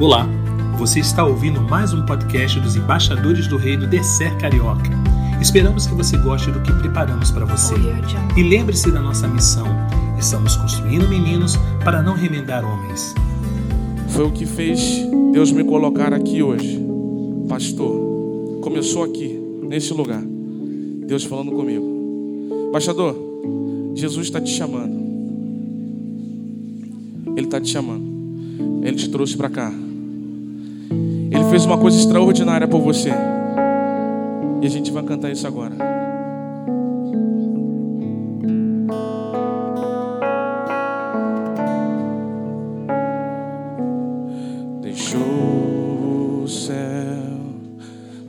[0.00, 0.26] Olá,
[0.78, 4.88] você está ouvindo mais um podcast dos embaixadores do reino Descer Carioca.
[5.42, 7.74] Esperamos que você goste do que preparamos para você.
[8.34, 9.66] E lembre-se da nossa missão:
[10.18, 11.54] estamos construindo meninos
[11.84, 13.14] para não remendar homens.
[14.08, 14.80] Foi o que fez
[15.34, 16.82] Deus me colocar aqui hoje,
[17.46, 18.58] pastor.
[18.62, 19.38] Começou aqui,
[19.68, 20.22] neste lugar.
[21.06, 21.84] Deus falando comigo.
[22.68, 23.14] Embaixador,
[23.94, 24.98] Jesus está te chamando.
[27.36, 28.08] Ele está te chamando.
[28.82, 29.70] Ele te trouxe para cá
[31.50, 33.10] fez uma coisa extraordinária por você.
[34.62, 35.74] E a gente vai cantar isso agora.
[44.80, 46.74] Deixou o céu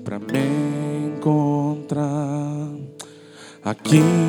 [0.04, 2.70] para me encontrar
[3.64, 4.21] aqui.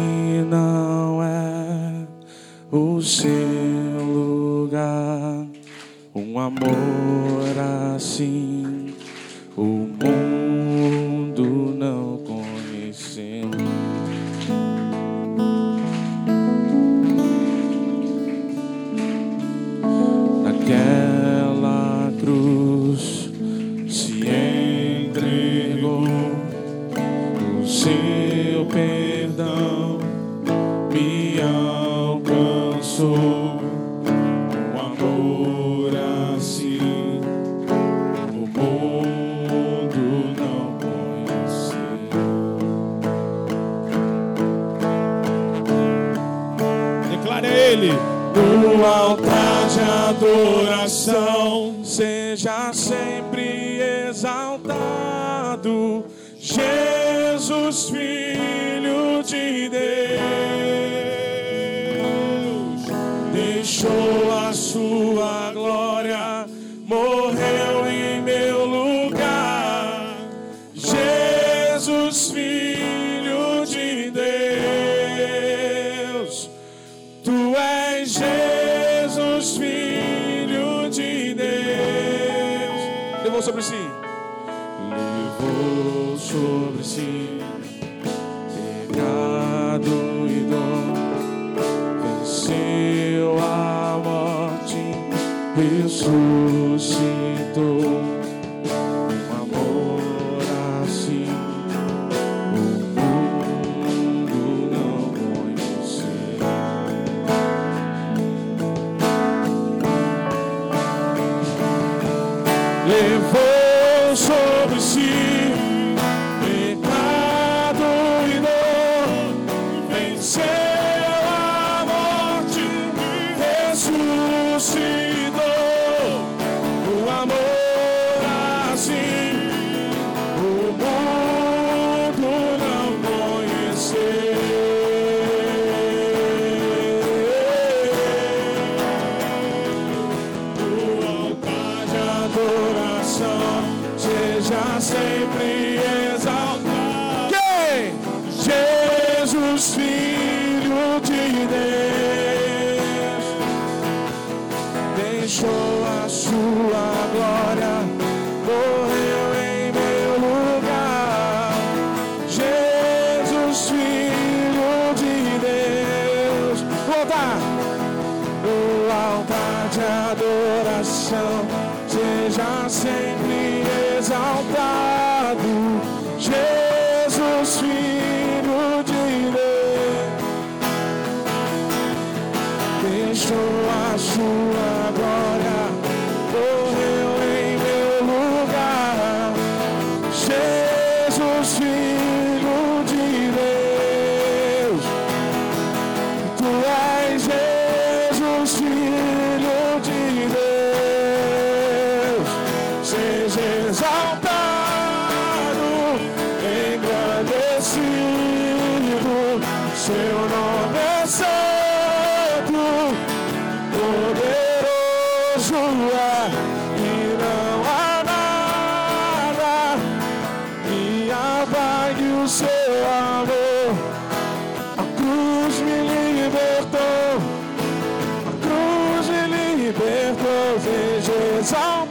[231.42, 231.82] desire.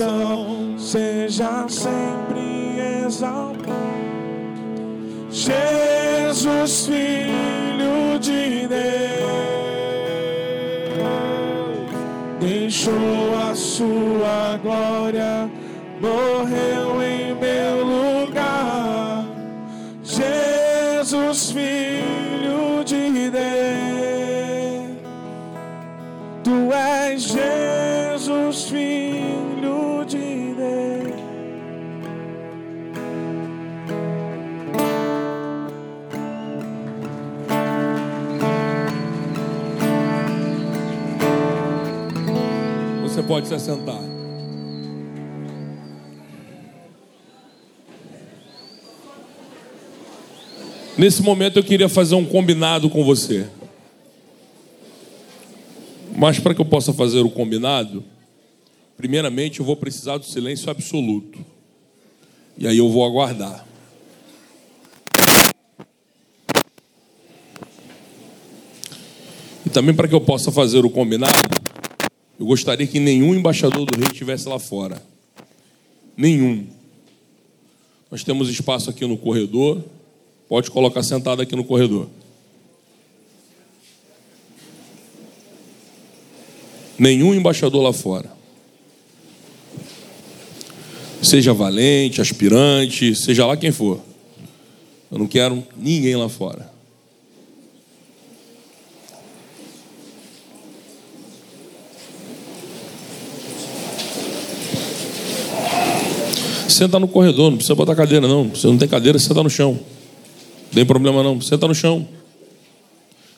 [0.00, 0.29] so
[43.40, 44.02] pode se assentar.
[50.98, 53.48] Nesse momento eu queria fazer um combinado com você.
[56.14, 58.04] Mas para que eu possa fazer o combinado,
[58.96, 61.38] primeiramente eu vou precisar do silêncio absoluto.
[62.58, 63.66] E aí eu vou aguardar.
[69.64, 71.69] E também para que eu possa fazer o combinado,
[72.40, 75.02] eu gostaria que nenhum embaixador do rei estivesse lá fora.
[76.16, 76.66] Nenhum.
[78.10, 79.84] Nós temos espaço aqui no corredor.
[80.48, 82.08] Pode colocar sentado aqui no corredor.
[86.98, 88.32] Nenhum embaixador lá fora.
[91.22, 94.00] Seja valente, aspirante, seja lá quem for.
[95.12, 96.69] Eu não quero ninguém lá fora.
[106.70, 108.48] Senta no corredor, não precisa botar cadeira, não.
[108.48, 109.72] Você não tem cadeira, senta no chão.
[109.72, 111.40] Não tem problema, não.
[111.40, 112.06] Senta no chão.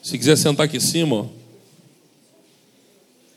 [0.02, 1.26] Se quiser sentar aqui em cima, ó.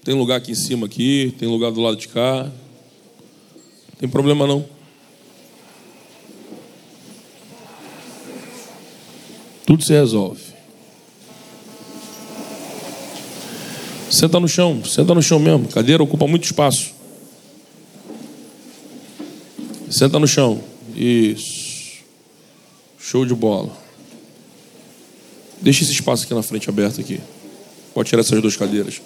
[0.04, 2.44] tem lugar aqui em cima, aqui, tem lugar do lado de cá.
[2.44, 4.66] Não tem problema, não.
[9.66, 10.42] Tudo se resolve.
[14.10, 15.68] Senta no chão, senta no chão mesmo.
[15.70, 16.95] Cadeira ocupa muito espaço.
[19.96, 20.62] Senta no chão.
[20.94, 22.04] Isso.
[23.00, 23.72] Show de bola.
[25.62, 27.22] Deixa esse espaço aqui na frente aberto aqui.
[27.94, 29.02] Pode tirar essas duas cadeiras.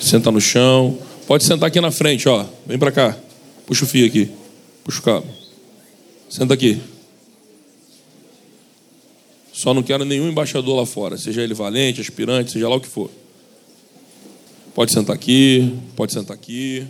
[0.00, 1.00] Senta no chão.
[1.26, 2.46] Pode sentar aqui na frente, ó.
[2.64, 3.18] Vem pra cá.
[3.66, 4.30] Puxa o fio aqui.
[4.84, 5.26] Puxa o cabo.
[6.30, 6.80] Senta aqui.
[9.52, 12.86] Só não quero nenhum embaixador lá fora, seja ele valente, aspirante, seja lá o que
[12.86, 13.10] for.
[14.74, 16.84] Pode sentar aqui, pode sentar aqui.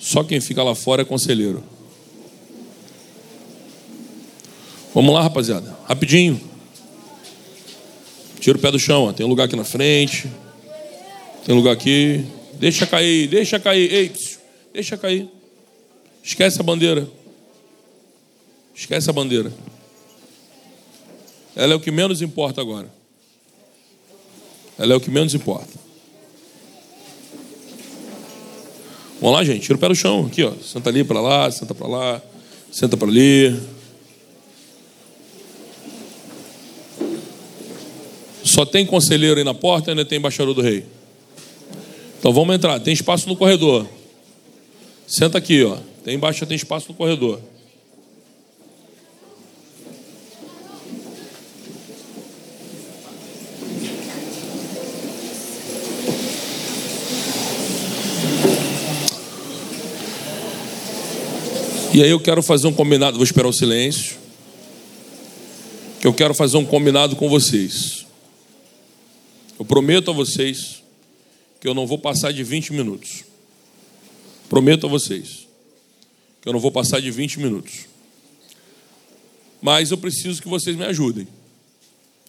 [0.00, 1.62] Só quem fica lá fora é conselheiro.
[4.92, 5.78] Vamos lá, rapaziada.
[5.86, 6.40] Rapidinho.
[8.40, 9.12] Tira o pé do chão, ó.
[9.12, 10.28] tem um lugar aqui na frente.
[11.44, 12.24] Tem lugar aqui.
[12.54, 13.92] Deixa cair, deixa cair.
[13.92, 14.12] Ei,
[14.72, 15.28] deixa cair.
[16.24, 17.08] Esquece a bandeira.
[18.74, 19.52] Esquece a bandeira.
[21.54, 22.97] Ela é o que menos importa agora.
[24.78, 25.88] Ela é o que menos importa.
[29.20, 29.62] Vamos lá, gente.
[29.62, 30.26] Tira o pé do chão.
[30.26, 30.52] Aqui, ó.
[30.62, 32.22] Senta ali para lá, senta para lá,
[32.70, 33.60] senta para ali.
[38.44, 40.86] Só tem conselheiro aí na porta, ainda tem embaixador do rei.
[42.18, 42.78] Então vamos entrar.
[42.80, 43.86] Tem espaço no corredor.
[45.06, 45.76] Senta aqui, ó.
[46.04, 47.40] Tem embaixo, tem espaço no corredor.
[61.98, 64.16] E aí eu quero fazer um combinado, vou esperar o silêncio.
[66.00, 68.06] Que eu quero fazer um combinado com vocês.
[69.58, 70.80] Eu prometo a vocês
[71.60, 73.24] que eu não vou passar de 20 minutos.
[74.48, 75.48] Prometo a vocês
[76.40, 77.86] que eu não vou passar de 20 minutos.
[79.60, 81.26] Mas eu preciso que vocês me ajudem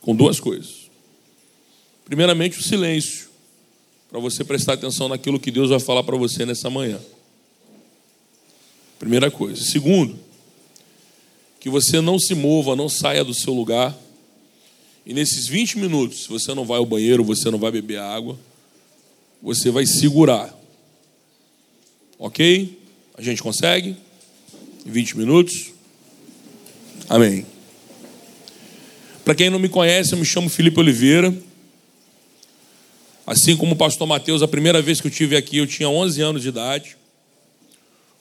[0.02, 0.90] com duas coisas.
[2.06, 3.30] Primeiramente, o silêncio,
[4.10, 7.00] para você prestar atenção naquilo que Deus vai falar para você nessa manhã.
[9.00, 9.64] Primeira coisa.
[9.64, 10.20] Segundo,
[11.60, 13.98] que você não se mova, não saia do seu lugar
[15.06, 18.38] E nesses 20 minutos, se você não vai ao banheiro, você não vai beber água,
[19.42, 20.54] você vai segurar.
[22.20, 22.78] Ok?
[23.18, 23.96] A gente consegue?
[24.86, 25.72] 20 minutos?
[27.10, 27.44] Amém.
[29.26, 31.36] Para quem não me conhece, eu me chamo Felipe Oliveira.
[33.26, 36.22] Assim como o pastor Mateus, a primeira vez que eu tive aqui eu tinha 11
[36.22, 36.99] anos de idade.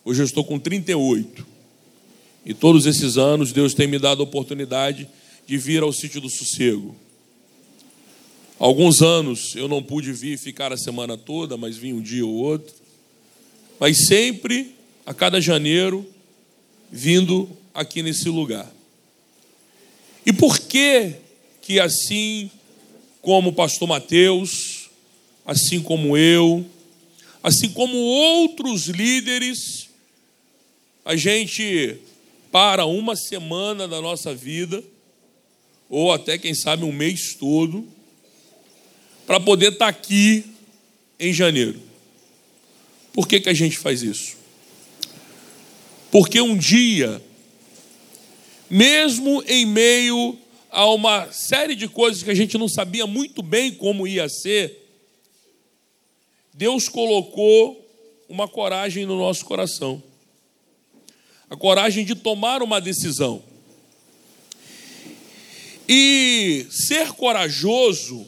[0.09, 1.47] Hoje eu estou com 38.
[2.47, 5.07] E todos esses anos Deus tem me dado a oportunidade
[5.47, 6.97] de vir ao sítio do sossego.
[8.59, 12.33] Alguns anos eu não pude vir ficar a semana toda, mas vim um dia ou
[12.33, 12.75] outro.
[13.79, 14.75] Mas sempre,
[15.05, 16.07] a cada janeiro,
[16.91, 18.73] vindo aqui nesse lugar.
[20.25, 21.17] E por que
[21.61, 22.51] que assim
[23.21, 24.89] como o pastor Mateus,
[25.45, 26.65] assim como eu,
[27.43, 29.88] assim como outros líderes,
[31.09, 31.97] a gente
[32.53, 34.85] para uma semana da nossa vida,
[35.89, 37.89] ou até, quem sabe, um mês todo,
[39.27, 40.45] para poder estar tá aqui
[41.19, 41.81] em janeiro.
[43.11, 44.37] Por que, que a gente faz isso?
[46.11, 47.23] Porque um dia,
[48.69, 50.39] mesmo em meio
[50.71, 54.87] a uma série de coisas que a gente não sabia muito bem como ia ser,
[56.53, 57.83] Deus colocou
[58.29, 60.03] uma coragem no nosso coração.
[61.51, 63.43] A coragem de tomar uma decisão.
[65.89, 68.27] E ser corajoso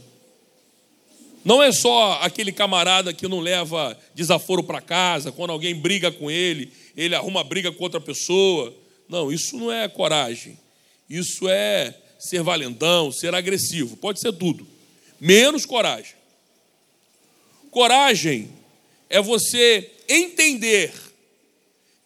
[1.45, 6.31] não é só aquele camarada que não leva desaforo para casa, quando alguém briga com
[6.31, 8.75] ele, ele arruma briga com outra pessoa.
[9.09, 10.59] Não, isso não é coragem.
[11.09, 13.97] Isso é ser valentão, ser agressivo.
[13.97, 14.67] Pode ser tudo,
[15.19, 16.15] menos coragem.
[17.71, 18.51] Coragem
[19.09, 20.93] é você entender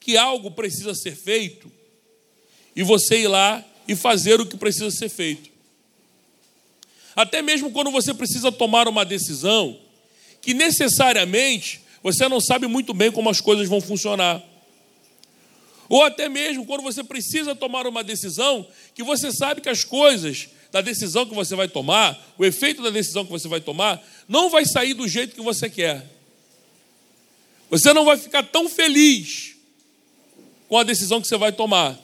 [0.05, 1.71] que algo precisa ser feito
[2.75, 5.49] e você ir lá e fazer o que precisa ser feito.
[7.15, 9.79] Até mesmo quando você precisa tomar uma decisão
[10.43, 14.43] que necessariamente você não sabe muito bem como as coisas vão funcionar.
[15.89, 20.49] Ou até mesmo quando você precisa tomar uma decisão que você sabe que as coisas
[20.71, 24.51] da decisão que você vai tomar, o efeito da decisão que você vai tomar, não
[24.51, 26.05] vai sair do jeito que você quer.
[27.71, 29.54] Você não vai ficar tão feliz
[30.75, 31.97] com a decisão que você vai tomar,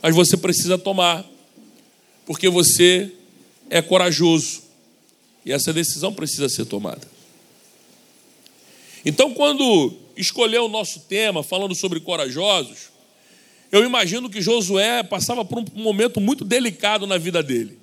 [0.00, 1.22] mas você precisa tomar,
[2.24, 3.12] porque você
[3.68, 4.62] é corajoso.
[5.44, 7.06] E essa decisão precisa ser tomada.
[9.04, 12.88] Então, quando escolheu o nosso tema, falando sobre corajosos,
[13.70, 17.78] eu imagino que Josué passava por um momento muito delicado na vida dele.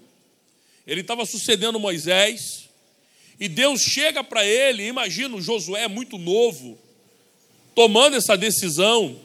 [0.88, 2.68] Ele estava sucedendo Moisés,
[3.40, 6.76] e Deus chega para ele, imagino Josué muito novo,
[7.76, 9.16] tomando essa decisão,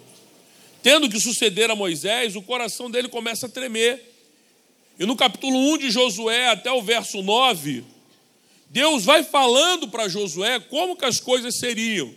[0.82, 4.02] tendo que suceder a Moisés, o coração dele começa a tremer.
[4.98, 7.84] E no capítulo 1 de Josué até o verso 9,
[8.70, 12.14] Deus vai falando para Josué como que as coisas seriam.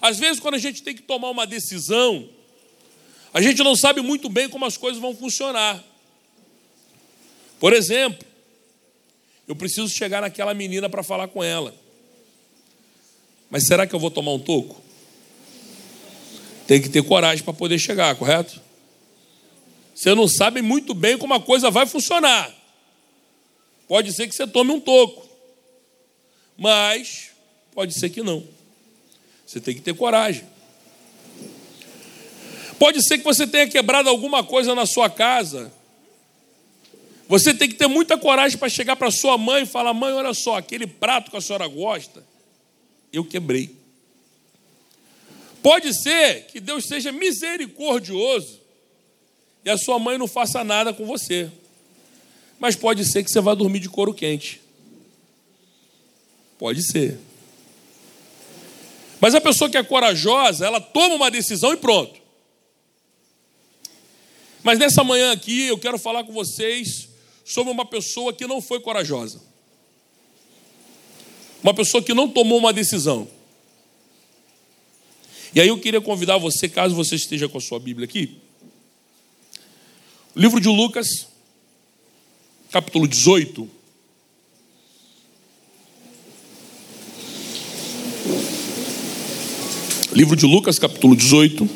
[0.00, 2.28] Às vezes, quando a gente tem que tomar uma decisão,
[3.32, 5.84] a gente não sabe muito bem como as coisas vão funcionar.
[7.58, 8.26] Por exemplo,
[9.46, 11.74] eu preciso chegar naquela menina para falar com ela.
[13.50, 14.87] Mas será que eu vou tomar um toco?
[16.68, 18.60] Tem que ter coragem para poder chegar, correto?
[19.94, 22.54] Você não sabe muito bem como a coisa vai funcionar.
[23.88, 25.26] Pode ser que você tome um toco,
[26.58, 27.30] mas
[27.72, 28.46] pode ser que não.
[29.46, 30.44] Você tem que ter coragem.
[32.78, 35.72] Pode ser que você tenha quebrado alguma coisa na sua casa.
[37.26, 40.34] Você tem que ter muita coragem para chegar para sua mãe e falar: mãe, olha
[40.34, 42.22] só, aquele prato que a senhora gosta,
[43.10, 43.77] eu quebrei.
[45.68, 48.58] Pode ser que Deus seja misericordioso
[49.62, 51.52] e a sua mãe não faça nada com você.
[52.58, 54.62] Mas pode ser que você vá dormir de couro quente.
[56.58, 57.18] Pode ser.
[59.20, 62.18] Mas a pessoa que é corajosa, ela toma uma decisão e pronto.
[64.62, 67.10] Mas nessa manhã aqui eu quero falar com vocês
[67.44, 69.42] sobre uma pessoa que não foi corajosa.
[71.62, 73.36] Uma pessoa que não tomou uma decisão.
[75.54, 78.36] E aí eu queria convidar você, caso você esteja com a sua Bíblia aqui,
[80.38, 81.26] Livro de Lucas,
[82.70, 83.68] capítulo 18.
[90.12, 91.68] Livro de Lucas, capítulo 18.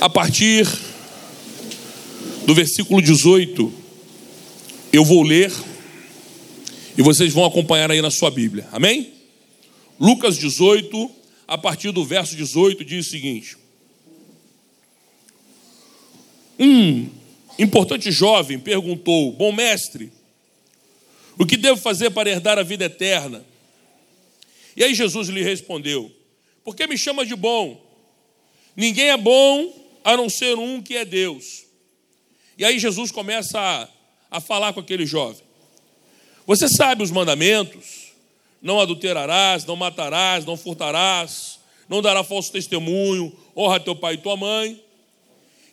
[0.00, 0.68] A partir
[2.46, 3.72] do versículo 18,
[4.92, 5.52] eu vou ler
[7.00, 8.68] e vocês vão acompanhar aí na sua Bíblia.
[8.72, 9.14] Amém?
[9.98, 11.10] Lucas 18,
[11.48, 13.56] a partir do verso 18, diz o seguinte:
[16.58, 17.08] Um
[17.58, 20.12] importante jovem perguntou: Bom mestre,
[21.38, 23.46] o que devo fazer para herdar a vida eterna?
[24.76, 26.12] E aí Jesus lhe respondeu:
[26.62, 27.82] Por que me chama de bom?
[28.76, 29.72] Ninguém é bom
[30.04, 31.64] a não ser um que é Deus.
[32.58, 33.88] E aí Jesus começa a,
[34.36, 35.48] a falar com aquele jovem.
[36.50, 38.12] Você sabe os mandamentos:
[38.60, 44.36] não adulterarás, não matarás, não furtarás, não dará falso testemunho, honra teu pai e tua
[44.36, 44.82] mãe.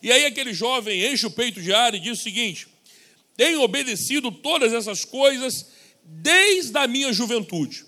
[0.00, 2.68] E aí aquele jovem enche o peito de ar e diz o seguinte:
[3.36, 5.66] tenho obedecido todas essas coisas
[6.04, 7.84] desde a minha juventude.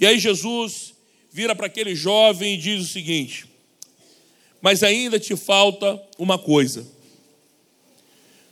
[0.00, 0.94] E aí Jesus
[1.32, 3.44] vira para aquele jovem e diz o seguinte:
[4.62, 6.86] Mas ainda te falta uma coisa.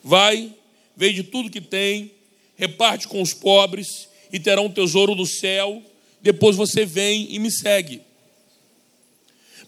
[0.02, 0.52] Vai,
[0.96, 2.15] vende tudo que tem,
[2.56, 5.82] reparte com os pobres e terá um tesouro do céu.
[6.20, 8.02] Depois você vem e me segue.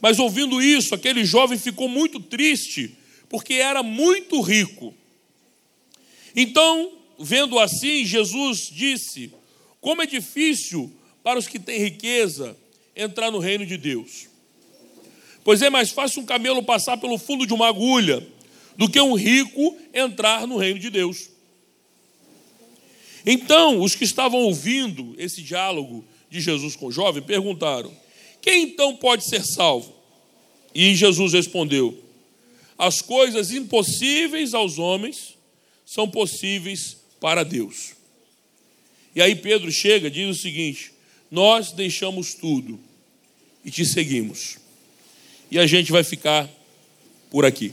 [0.00, 2.96] Mas ouvindo isso, aquele jovem ficou muito triste,
[3.28, 4.94] porque era muito rico.
[6.34, 9.32] Então, vendo assim, Jesus disse:
[9.80, 10.92] Como é difícil
[11.22, 12.56] para os que têm riqueza
[12.96, 14.28] entrar no reino de Deus.
[15.44, 18.26] Pois é mais fácil um camelo passar pelo fundo de uma agulha
[18.76, 21.30] do que um rico entrar no reino de Deus.
[23.24, 27.92] Então, os que estavam ouvindo esse diálogo de Jesus com o jovem perguntaram:
[28.40, 29.92] Quem então pode ser salvo?
[30.74, 31.98] E Jesus respondeu:
[32.76, 35.36] As coisas impossíveis aos homens
[35.84, 37.92] são possíveis para Deus.
[39.14, 40.92] E aí Pedro chega e diz o seguinte:
[41.30, 42.78] Nós deixamos tudo
[43.64, 44.58] e te seguimos.
[45.50, 46.48] E a gente vai ficar
[47.30, 47.72] por aqui.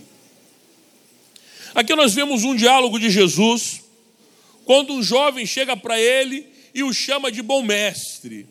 [1.74, 3.82] Aqui nós vemos um diálogo de Jesus,
[4.66, 8.48] quando um jovem chega para ele e o chama de bom mestre.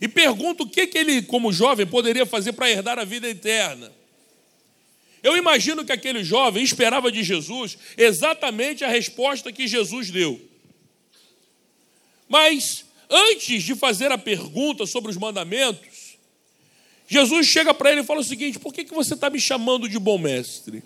[0.00, 3.92] E pergunta o que, que ele, como jovem, poderia fazer para herdar a vida eterna.
[5.22, 10.40] Eu imagino que aquele jovem esperava de Jesus exatamente a resposta que Jesus deu.
[12.28, 16.16] Mas, antes de fazer a pergunta sobre os mandamentos,
[17.06, 19.88] Jesus chega para ele e fala o seguinte: por que, que você está me chamando
[19.88, 20.82] de bom mestre?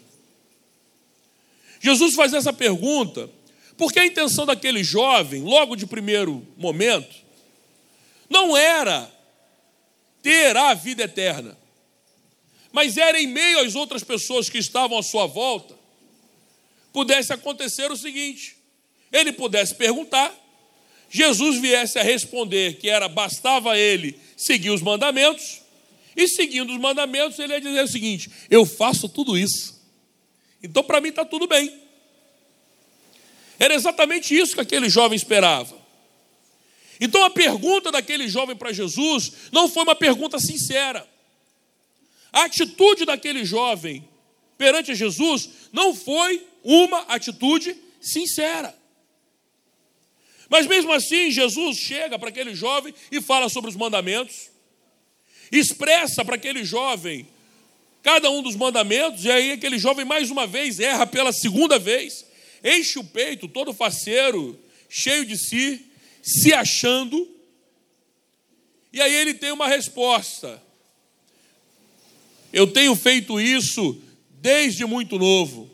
[1.80, 3.30] Jesus faz essa pergunta
[3.76, 7.14] porque a intenção daquele jovem, logo de primeiro momento,
[8.28, 9.12] não era
[10.22, 11.56] ter a vida eterna,
[12.72, 15.76] mas era em meio às outras pessoas que estavam à sua volta,
[16.92, 18.56] pudesse acontecer o seguinte:
[19.12, 20.32] ele pudesse perguntar,
[21.10, 25.60] Jesus viesse a responder que era bastava ele seguir os mandamentos,
[26.16, 29.80] e seguindo os mandamentos, ele ia dizer o seguinte: eu faço tudo isso,
[30.62, 31.84] então para mim está tudo bem.
[33.59, 35.77] Era exatamente isso que aquele jovem esperava.
[37.01, 41.07] Então a pergunta daquele jovem para Jesus não foi uma pergunta sincera.
[42.33, 44.09] A atitude daquele jovem
[44.57, 48.75] perante Jesus não foi uma atitude sincera.
[50.49, 54.51] Mas mesmo assim, Jesus chega para aquele jovem e fala sobre os mandamentos,
[55.51, 57.27] expressa para aquele jovem
[58.03, 62.27] cada um dos mandamentos, e aí aquele jovem mais uma vez erra pela segunda vez,
[62.64, 65.85] enche o peito todo faceiro, cheio de si,
[66.22, 67.29] se achando.
[68.92, 70.62] E aí ele tem uma resposta.
[72.53, 74.00] Eu tenho feito isso
[74.31, 75.70] desde muito novo.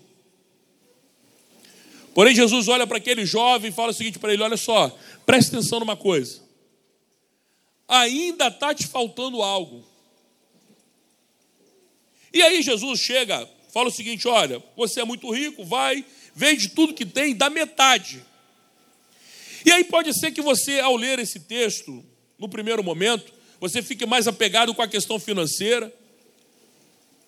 [2.15, 4.89] Porém, Jesus olha para aquele jovem e fala o seguinte para ele: Olha só,
[5.25, 6.43] preste atenção numa coisa.
[7.87, 9.85] Ainda está te faltando algo.
[12.33, 16.05] E aí Jesus chega, fala o seguinte: Olha, você é muito rico, vai,
[16.41, 18.25] vende tudo que tem, dá metade.
[19.63, 22.03] E aí pode ser que você, ao ler esse texto,
[22.39, 25.93] no primeiro momento, você fique mais apegado com a questão financeira.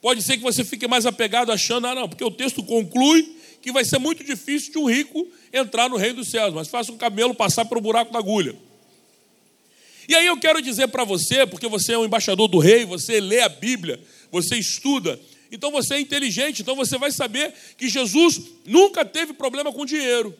[0.00, 3.70] Pode ser que você fique mais apegado achando, ah, não, porque o texto conclui que
[3.70, 6.96] vai ser muito difícil de um rico entrar no reino dos céus, mas faça um
[6.96, 8.56] camelo passar pelo buraco da agulha.
[10.08, 13.20] E aí eu quero dizer para você, porque você é um embaixador do rei, você
[13.20, 15.20] lê a Bíblia, você estuda,
[15.52, 20.34] então você é inteligente, então você vai saber que Jesus nunca teve problema com dinheiro.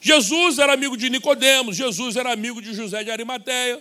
[0.00, 3.80] Jesus era amigo de Nicodemos, Jesus era amigo de José de Arimateia.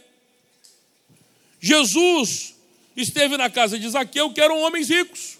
[1.60, 2.54] Jesus
[2.96, 5.40] esteve na casa de Zaqueu, que eram homens ricos.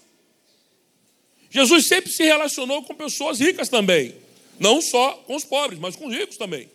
[1.48, 4.12] Jesus sempre se relacionou com pessoas ricas também,
[4.58, 6.68] não só com os pobres, mas com os ricos também.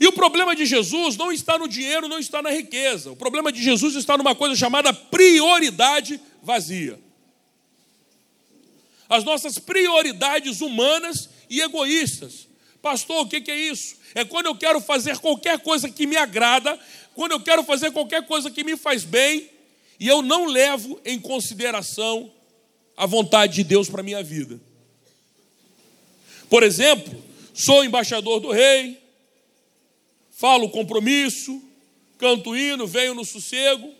[0.00, 3.10] E o problema de Jesus não está no dinheiro, não está na riqueza.
[3.10, 6.98] O problema de Jesus está numa coisa chamada prioridade vazia.
[9.08, 12.48] As nossas prioridades humanas e egoístas.
[12.82, 13.96] Pastor, o que é isso?
[14.14, 16.78] É quando eu quero fazer qualquer coisa que me agrada,
[17.14, 19.48] quando eu quero fazer qualquer coisa que me faz bem,
[19.98, 22.30] e eu não levo em consideração
[22.96, 24.60] a vontade de Deus para a minha vida.
[26.48, 29.00] Por exemplo, sou embaixador do rei,
[30.36, 31.62] falo compromisso,
[32.18, 33.92] canto hino, venho no sossego,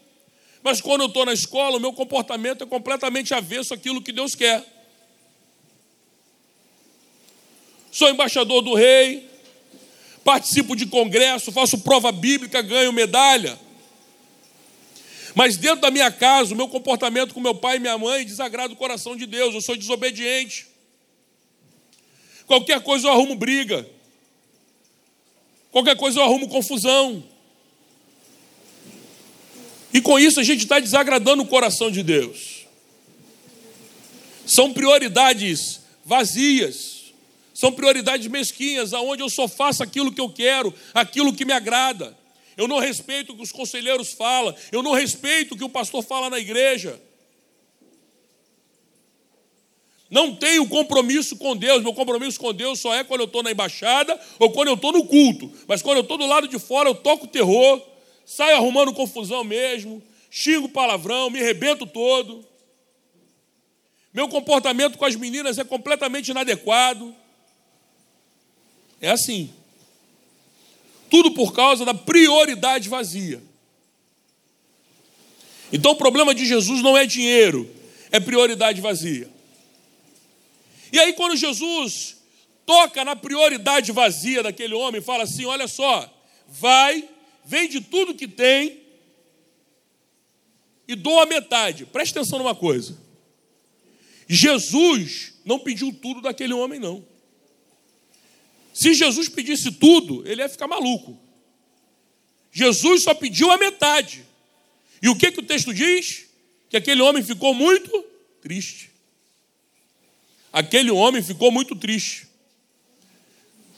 [0.62, 4.34] mas quando eu estou na escola, o meu comportamento é completamente avesso àquilo que Deus
[4.34, 4.64] quer.
[7.92, 9.28] Sou embaixador do rei,
[10.24, 13.58] participo de congresso, faço prova bíblica, ganho medalha.
[15.34, 18.72] Mas dentro da minha casa, o meu comportamento com meu pai e minha mãe desagrada
[18.72, 20.66] o coração de Deus, eu sou desobediente.
[22.46, 23.88] Qualquer coisa eu arrumo briga.
[25.74, 27.24] Qualquer coisa eu arrumo confusão.
[29.92, 32.64] E com isso a gente está desagradando o coração de Deus.
[34.46, 37.12] São prioridades vazias.
[37.52, 42.16] São prioridades mesquinhas, aonde eu só faço aquilo que eu quero, aquilo que me agrada.
[42.56, 46.04] Eu não respeito o que os conselheiros falam, eu não respeito o que o pastor
[46.04, 47.02] fala na igreja.
[50.14, 51.82] Não tenho compromisso com Deus.
[51.82, 54.92] Meu compromisso com Deus só é quando eu estou na embaixada ou quando eu estou
[54.92, 55.50] no culto.
[55.66, 57.82] Mas quando eu estou do lado de fora, eu toco terror,
[58.24, 60.00] saio arrumando confusão mesmo,
[60.30, 62.46] xingo palavrão, me rebento todo.
[64.12, 67.12] Meu comportamento com as meninas é completamente inadequado.
[69.00, 69.52] É assim.
[71.10, 73.42] Tudo por causa da prioridade vazia.
[75.72, 77.68] Então o problema de Jesus não é dinheiro,
[78.12, 79.33] é prioridade vazia.
[80.94, 82.18] E aí, quando Jesus
[82.64, 86.08] toca na prioridade vazia daquele homem, fala assim: olha só,
[86.46, 87.08] vai,
[87.44, 88.80] vende tudo que tem
[90.86, 91.84] e doa metade.
[91.84, 92.96] Preste atenção numa coisa.
[94.28, 97.04] Jesus não pediu tudo daquele homem, não.
[98.72, 101.18] Se Jesus pedisse tudo, ele ia ficar maluco.
[102.52, 104.24] Jesus só pediu a metade.
[105.02, 106.26] E o que, que o texto diz?
[106.70, 107.90] Que aquele homem ficou muito
[108.40, 108.93] triste.
[110.54, 112.28] Aquele homem ficou muito triste.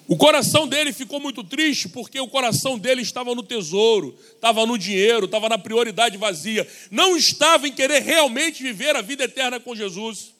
[0.06, 4.76] O coração dele ficou muito triste porque o coração dele estava no tesouro, estava no
[4.76, 6.68] dinheiro, estava na prioridade vazia.
[6.90, 10.34] Não estava em querer realmente viver a vida eterna com Jesus.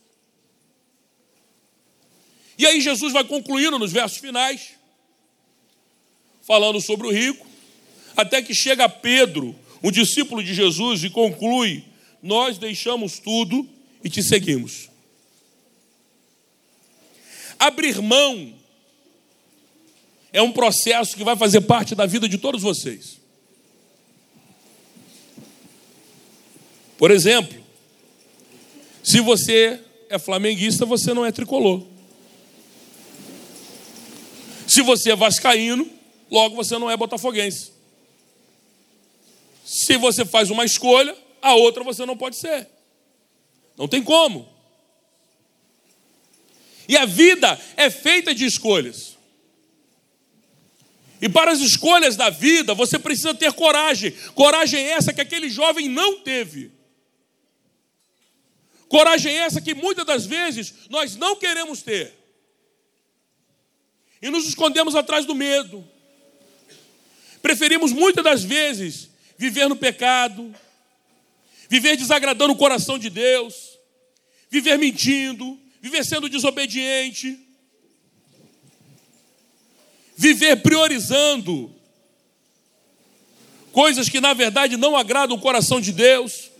[2.59, 4.73] E aí Jesus vai concluindo nos versos finais,
[6.43, 7.47] falando sobre o rico,
[8.15, 11.83] até que chega Pedro, um discípulo de Jesus, e conclui:
[12.23, 13.67] Nós deixamos tudo
[14.05, 14.86] e te seguimos.
[17.59, 18.55] Abrir mão
[20.33, 23.19] é um processo que vai fazer parte da vida de todos vocês.
[26.99, 27.63] Por exemplo,
[29.03, 31.83] se você é flamenguista, você não é tricolor.
[34.67, 35.89] Se você é vascaíno,
[36.31, 37.73] logo você não é botafoguense.
[39.65, 42.69] Se você faz uma escolha, a outra você não pode ser.
[43.77, 44.56] Não tem como.
[46.89, 49.17] E a vida é feita de escolhas.
[51.21, 54.13] E para as escolhas da vida, você precisa ter coragem.
[54.35, 56.71] Coragem essa que aquele jovem não teve.
[58.89, 62.15] Coragem essa que muitas das vezes nós não queremos ter
[64.21, 65.87] e nos escondemos atrás do medo.
[67.43, 70.55] Preferimos muitas das vezes viver no pecado,
[71.69, 73.79] viver desagradando o coração de Deus,
[74.51, 77.39] viver mentindo, viver sendo desobediente,
[80.17, 81.73] viver priorizando
[83.71, 86.51] coisas que na verdade não agradam o coração de Deus.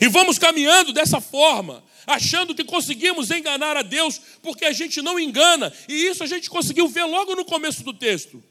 [0.00, 5.20] E vamos caminhando dessa forma, achando que conseguimos enganar a Deus, porque a gente não
[5.20, 8.42] engana, e isso a gente conseguiu ver logo no começo do texto.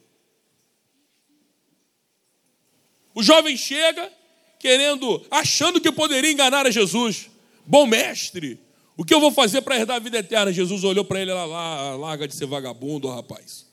[3.13, 4.09] O jovem chega
[4.57, 7.29] querendo, achando que poderia enganar a Jesus.
[7.65, 8.68] Bom mestre,
[8.99, 10.51] o que eu vou fazer para herdar a vida eterna?
[10.51, 13.65] Jesus olhou para ele lá, lá, larga de ser vagabundo, rapaz.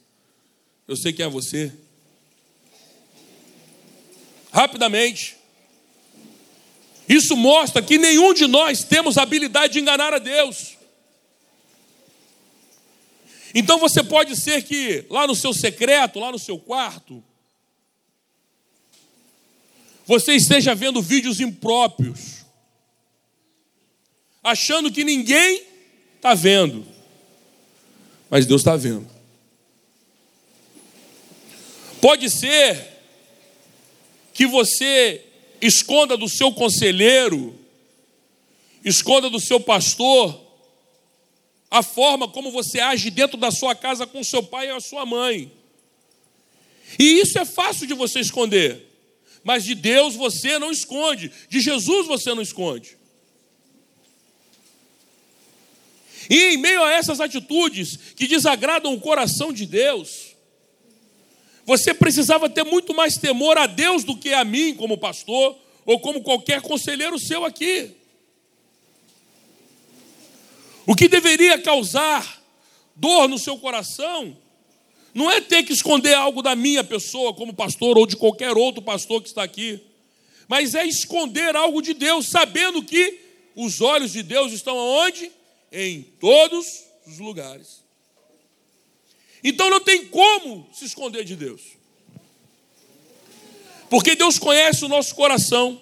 [0.87, 1.73] Eu sei quem é você.
[4.53, 5.37] Rapidamente,
[7.09, 10.77] isso mostra que nenhum de nós temos habilidade de enganar a Deus.
[13.53, 17.21] Então você pode ser que lá no seu secreto, lá no seu quarto,
[20.07, 22.46] você esteja vendo vídeos impróprios,
[24.47, 25.61] achando que ninguém
[26.15, 26.87] está vendo,
[28.31, 29.11] mas Deus está vendo.
[32.01, 32.81] Pode ser
[34.33, 35.25] que você
[35.61, 37.59] esconda do seu conselheiro,
[38.85, 40.41] esconda do seu pastor,
[41.69, 45.05] a forma como você age dentro da sua casa com seu pai e a sua
[45.05, 45.51] mãe.
[46.97, 48.87] E isso é fácil de você esconder.
[49.43, 52.96] Mas de Deus você não esconde, de Jesus você não esconde.
[56.29, 60.35] E em meio a essas atitudes que desagradam o coração de Deus,
[61.65, 66.01] você precisava ter muito mais temor a Deus do que a mim, como pastor, ou
[66.01, 67.91] como qualquer conselheiro seu aqui.
[70.87, 72.41] O que deveria causar
[72.95, 74.37] dor no seu coração
[75.12, 78.83] não é ter que esconder algo da minha pessoa, como pastor, ou de qualquer outro
[78.83, 79.81] pastor que está aqui,
[80.47, 83.19] mas é esconder algo de Deus, sabendo que
[83.57, 85.33] os olhos de Deus estão aonde?
[85.79, 87.85] Em todos os lugares.
[89.45, 91.61] Então não tem como se esconder de Deus.
[93.91, 95.81] Porque Deus conhece o nosso coração.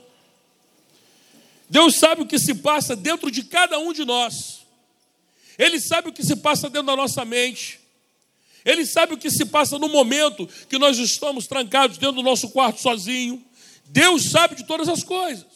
[1.71, 4.67] Deus sabe o que se passa dentro de cada um de nós.
[5.57, 7.81] Ele sabe o que se passa dentro da nossa mente.
[8.65, 12.51] Ele sabe o que se passa no momento que nós estamos trancados dentro do nosso
[12.51, 13.45] quarto sozinho.
[13.87, 15.47] Deus sabe de todas as coisas.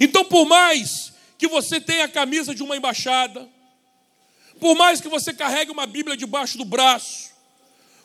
[0.00, 3.48] Então, por mais que você tenha a camisa de uma embaixada,
[4.60, 7.32] por mais que você carregue uma Bíblia debaixo do braço,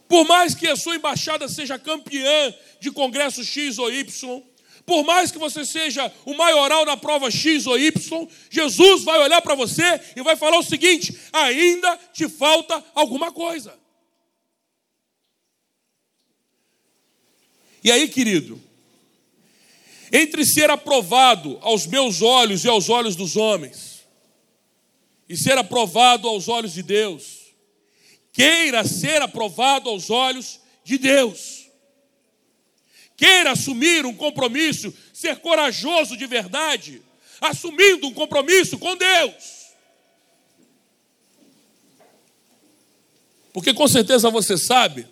[0.08, 4.44] por mais que a sua embaixada seja campeã de congresso X ou Y,
[4.86, 9.40] por mais que você seja o maioral na prova X ou Y, Jesus vai olhar
[9.40, 13.78] para você e vai falar o seguinte: ainda te falta alguma coisa.
[17.84, 18.62] E aí, querido,
[20.12, 24.06] entre ser aprovado aos meus olhos e aos olhos dos homens,
[25.28, 27.54] e ser aprovado aos olhos de Deus,
[28.34, 31.60] queira ser aprovado aos olhos de Deus
[33.20, 37.02] queira assumir um compromisso, ser corajoso de verdade,
[37.42, 39.60] assumindo um compromisso com Deus.
[43.52, 45.06] Porque com certeza você sabe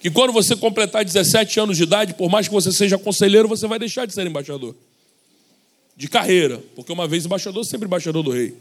[0.00, 3.66] que quando você completar 17 anos de idade, por mais que você seja conselheiro, você
[3.66, 4.74] vai deixar de ser embaixador.
[5.94, 8.56] De carreira, porque uma vez embaixador, sempre embaixador do rei.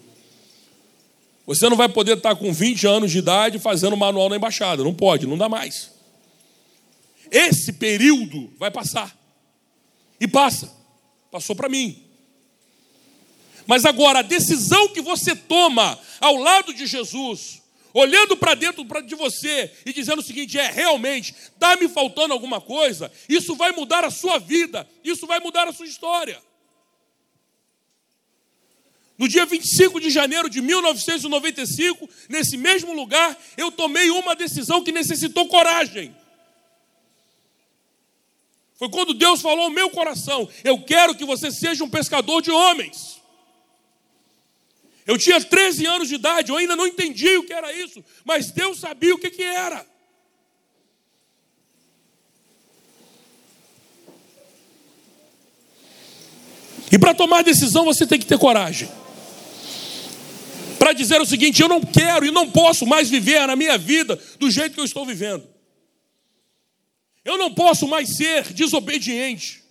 [1.47, 4.93] Você não vai poder estar com 20 anos de idade fazendo manual na embaixada, não
[4.93, 5.91] pode, não dá mais.
[7.31, 9.17] Esse período vai passar.
[10.19, 10.69] E passa.
[11.31, 12.03] Passou para mim.
[13.65, 17.58] Mas agora, a decisão que você toma ao lado de Jesus,
[17.93, 22.61] olhando para dentro de você e dizendo o seguinte: é realmente, está me faltando alguma
[22.61, 26.41] coisa, isso vai mudar a sua vida, isso vai mudar a sua história.
[29.17, 34.93] No dia 25 de janeiro de 1995, nesse mesmo lugar, eu tomei uma decisão que
[34.93, 36.15] necessitou coragem.
[38.75, 42.49] Foi quando Deus falou ao meu coração: Eu quero que você seja um pescador de
[42.49, 43.18] homens.
[45.09, 48.51] Eu tinha 13 anos de idade, eu ainda não entendi o que era isso, mas
[48.51, 49.83] Deus sabia o que, que era.
[56.91, 58.87] E para tomar decisão você tem que ter coragem.
[60.77, 64.15] Para dizer o seguinte: eu não quero e não posso mais viver na minha vida
[64.37, 65.43] do jeito que eu estou vivendo.
[67.25, 69.63] Eu não posso mais ser desobediente.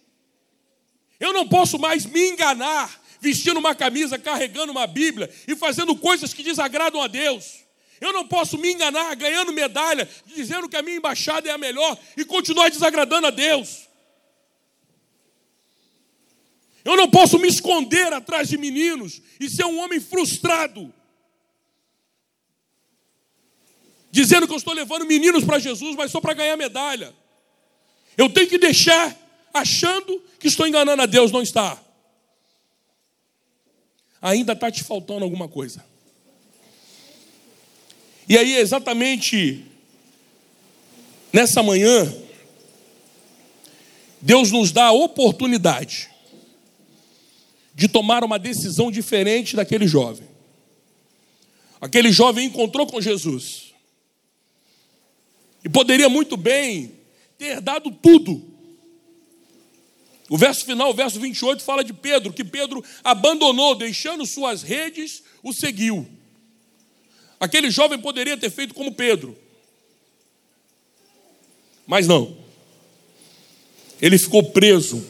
[1.21, 6.33] Eu não posso mais me enganar vestindo uma camisa, carregando uma Bíblia e fazendo coisas
[6.33, 7.65] que desagradam a Deus.
[8.01, 11.99] Eu não posso me enganar ganhando medalha, dizendo que a minha embaixada é a melhor
[12.17, 13.89] e continuar desagradando a Deus.
[16.85, 20.95] Eu não posso me esconder atrás de meninos e ser um homem frustrado,
[24.11, 27.15] dizendo que eu estou levando meninos para Jesus, mas só para ganhar medalha.
[28.17, 29.15] Eu tenho que deixar
[29.53, 31.79] achando que estou enganando a Deus, não está.
[34.21, 35.85] Ainda está te faltando alguma coisa.
[38.29, 39.65] E aí, exatamente
[41.33, 42.13] nessa manhã,
[44.21, 46.11] Deus nos dá a oportunidade
[47.75, 50.27] de tomar uma decisão diferente daquele jovem.
[51.81, 53.73] Aquele jovem encontrou com Jesus.
[55.65, 56.93] E poderia muito bem
[57.39, 58.48] ter dado tudo.
[60.29, 65.23] O verso final, o verso 28, fala de Pedro, que Pedro abandonou, deixando suas redes,
[65.43, 66.07] o seguiu.
[67.41, 69.37] Aquele jovem poderia ter feito como Pedro,
[71.87, 72.37] mas não.
[74.01, 75.05] Ele ficou preso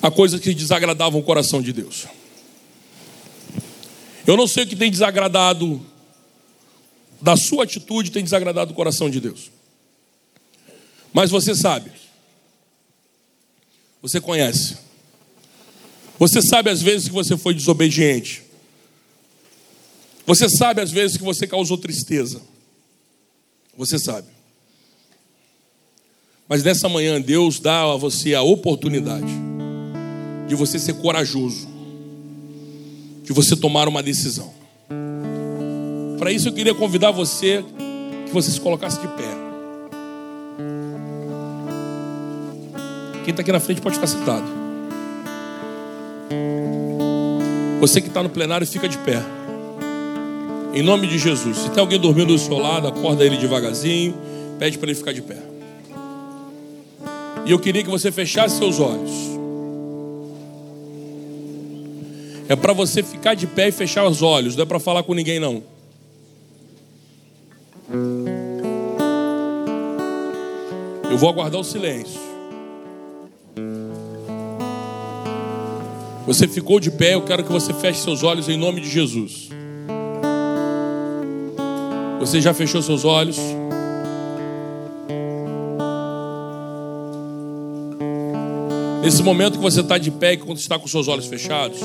[0.00, 2.06] a coisas que desagradavam o coração de Deus.
[4.26, 5.84] Eu não sei o que tem desagradado
[7.20, 9.50] da sua atitude, tem desagradado o coração de Deus.
[11.12, 11.90] Mas você sabe.
[14.06, 14.76] Você conhece.
[16.16, 18.40] Você sabe às vezes que você foi desobediente.
[20.24, 22.40] Você sabe às vezes que você causou tristeza.
[23.76, 24.28] Você sabe.
[26.48, 29.32] Mas nessa manhã, Deus dá a você a oportunidade
[30.46, 31.66] de você ser corajoso,
[33.24, 34.54] de você tomar uma decisão.
[36.16, 37.64] Para isso, eu queria convidar você
[38.26, 39.45] que você se colocasse de pé.
[43.26, 44.44] Quem está aqui na frente pode ficar sentado.
[47.80, 49.20] Você que está no plenário, fica de pé.
[50.72, 51.58] Em nome de Jesus.
[51.58, 54.14] Se tem alguém dormindo do seu lado, acorda ele devagarzinho.
[54.60, 55.38] Pede para ele ficar de pé.
[57.44, 59.10] E eu queria que você fechasse seus olhos.
[62.48, 64.54] É para você ficar de pé e fechar os olhos.
[64.54, 65.64] Não é para falar com ninguém, não.
[71.10, 72.35] Eu vou aguardar o silêncio.
[76.26, 79.48] Você ficou de pé, eu quero que você feche seus olhos em nome de Jesus.
[82.18, 83.38] Você já fechou seus olhos?
[89.04, 91.78] Nesse momento que você está de pé e quando está com seus olhos fechados,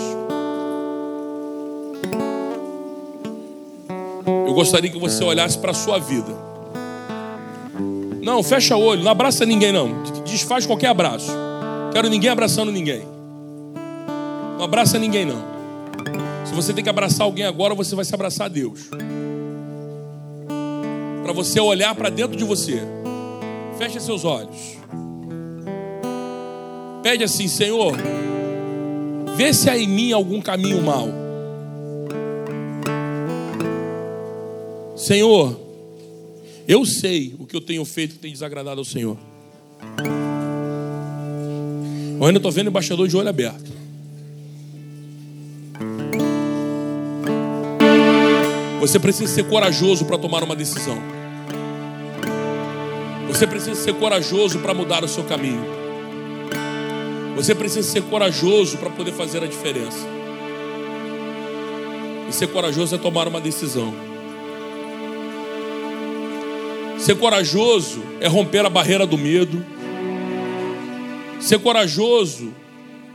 [4.47, 6.35] eu gostaria que você olhasse para a sua vida.
[8.23, 10.01] Não, fecha o olho, não abraça ninguém não.
[10.25, 11.31] Desfaz qualquer abraço.
[11.93, 13.20] Quero ninguém abraçando ninguém.
[14.61, 15.43] Não abraça ninguém não.
[16.45, 18.91] Se você tem que abraçar alguém agora, você vai se abraçar a Deus.
[21.23, 22.79] Para você olhar para dentro de você.
[23.79, 24.77] Feche seus olhos.
[27.01, 27.95] Pede assim, Senhor,
[29.35, 31.09] vê se há em mim algum caminho mau.
[34.95, 35.59] Senhor,
[36.67, 39.17] eu sei o que eu tenho feito que tem desagradado ao Senhor.
[42.19, 43.80] Eu ainda estou vendo o embaixador de olho aberto.
[48.81, 50.97] Você precisa ser corajoso para tomar uma decisão.
[53.27, 55.63] Você precisa ser corajoso para mudar o seu caminho.
[57.35, 60.07] Você precisa ser corajoso para poder fazer a diferença.
[62.27, 63.93] E ser corajoso é tomar uma decisão.
[66.97, 69.63] Ser corajoso é romper a barreira do medo.
[71.39, 72.51] Ser corajoso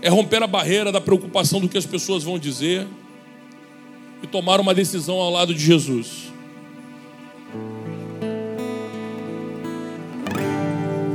[0.01, 2.87] é romper a barreira da preocupação do que as pessoas vão dizer
[4.27, 6.27] tomar uma decisão ao lado de Jesus.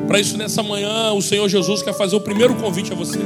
[0.07, 3.19] Para isso, nessa manhã, o Senhor Jesus quer fazer o primeiro convite a você.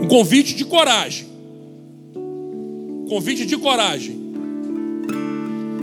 [0.00, 1.26] Um convite de coragem.
[2.16, 4.16] Um convite de coragem.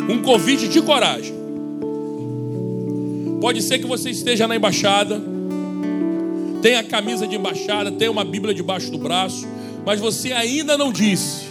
[0.10, 1.41] Um convite de coragem.
[3.39, 5.21] Pode ser que você esteja na embaixada,
[6.62, 9.47] tenha a camisa de embaixada, tenha uma Bíblia debaixo do braço,
[9.86, 11.46] mas você ainda não disse: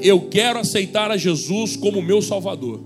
[0.00, 2.80] Eu quero aceitar a Jesus como meu Salvador.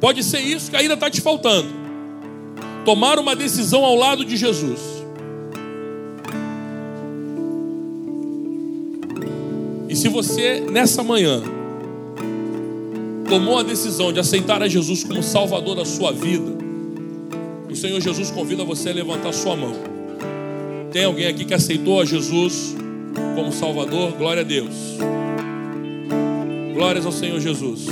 [0.00, 1.68] Pode ser isso que ainda está te faltando.
[2.84, 4.80] Tomar uma decisão ao lado de Jesus.
[9.88, 11.42] E se você, nessa manhã,
[13.28, 16.52] tomou a decisão de aceitar a Jesus como Salvador da sua vida,
[17.70, 19.93] o Senhor Jesus convida você a levantar sua mão.
[20.94, 22.72] Tem alguém aqui que aceitou a Jesus
[23.34, 24.12] como Salvador?
[24.12, 24.72] Glória a Deus.
[26.72, 27.86] Glórias ao Senhor Jesus.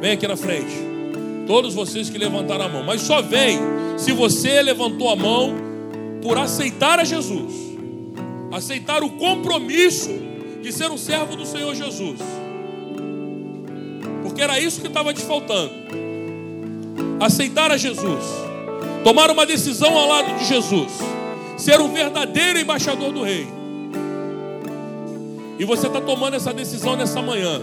[0.00, 0.72] Vem aqui na frente.
[1.48, 2.84] Todos vocês que levantaram a mão.
[2.84, 3.58] Mas só vem
[3.96, 5.52] se você levantou a mão
[6.22, 7.52] por aceitar a Jesus.
[8.52, 10.10] Aceitar o compromisso
[10.62, 12.20] de ser um servo do Senhor Jesus.
[14.22, 15.72] Porque era isso que estava te faltando.
[17.18, 18.24] Aceitar a Jesus.
[19.02, 21.18] Tomar uma decisão ao lado de Jesus.
[21.58, 23.46] Ser um verdadeiro embaixador do Rei.
[25.58, 27.60] E você está tomando essa decisão nessa manhã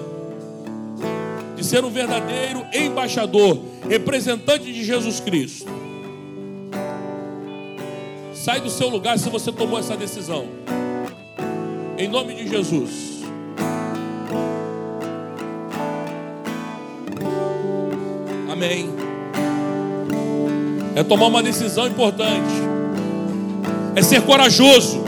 [1.55, 5.71] de ser um verdadeiro embaixador, representante de Jesus Cristo.
[8.33, 10.45] Sai do seu lugar se você tomou essa decisão.
[11.97, 13.23] Em nome de Jesus.
[18.51, 18.89] Amém.
[20.95, 22.64] É tomar uma decisão importante.
[23.95, 25.03] É ser corajoso.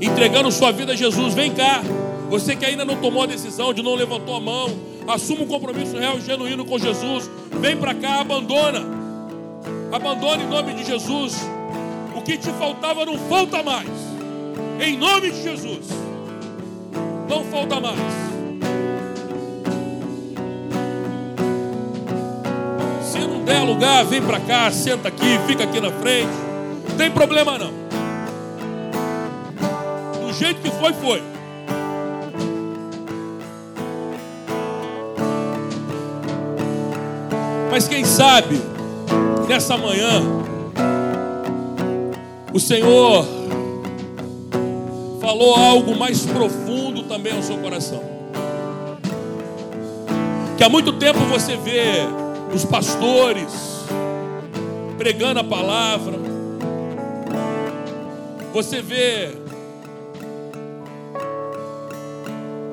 [0.00, 1.32] Entregando sua vida a Jesus.
[1.32, 1.82] Vem cá.
[2.28, 4.68] Você que ainda não tomou a decisão, de não levantou a mão,
[5.06, 7.30] assuma um compromisso real e genuíno com Jesus.
[7.60, 8.80] Vem para cá, abandona.
[9.92, 11.36] Abandona em nome de Jesus.
[12.16, 13.88] O que te faltava não falta mais.
[14.80, 15.86] Em nome de Jesus.
[17.28, 17.98] Não falta mais.
[23.02, 26.43] Se não der lugar, vem para cá, senta aqui, fica aqui na frente.
[26.96, 27.72] Tem problema não.
[30.20, 31.22] Do jeito que foi, foi.
[37.70, 38.60] Mas quem sabe,
[39.48, 40.22] nessa manhã,
[42.52, 43.26] o Senhor
[45.20, 48.00] falou algo mais profundo também ao seu coração.
[50.56, 52.06] Que há muito tempo você vê
[52.54, 53.84] os pastores
[54.96, 56.16] pregando a palavra,
[58.54, 59.30] você vê